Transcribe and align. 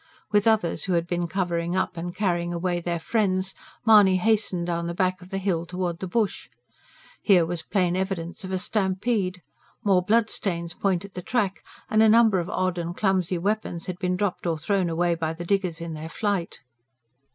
With 0.31 0.47
others 0.47 0.85
who 0.85 0.93
had 0.93 1.05
been 1.05 1.27
covering 1.27 1.75
up 1.75 1.95
and 1.95 2.15
carrying 2.15 2.51
away 2.51 2.79
their 2.79 2.99
friends, 2.99 3.53
Mahony 3.85 4.17
hastened 4.17 4.65
down 4.65 4.87
the 4.87 4.95
back 4.95 5.21
of 5.21 5.29
the 5.29 5.37
hill 5.37 5.63
towards 5.63 5.99
the 5.99 6.07
bush. 6.07 6.49
Here 7.21 7.45
was 7.45 7.61
plain 7.61 7.95
evidence 7.95 8.43
of 8.43 8.51
a 8.51 8.57
stampede. 8.57 9.43
More 9.83 10.01
bloodstains 10.01 10.73
pointed 10.73 11.13
the 11.13 11.21
track, 11.21 11.63
and 11.87 12.01
a 12.01 12.09
number 12.09 12.39
of 12.39 12.49
odd 12.49 12.79
and 12.79 12.97
clumsy 12.97 13.37
weapons 13.37 13.85
had 13.85 13.99
been 13.99 14.15
dropped 14.15 14.47
or 14.47 14.57
thrown 14.57 14.89
away 14.89 15.13
by 15.13 15.33
the 15.33 15.45
diggers 15.45 15.79
in 15.79 15.93
their 15.93 16.09
flight. 16.09 16.61